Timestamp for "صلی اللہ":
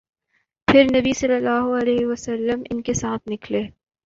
1.13-1.67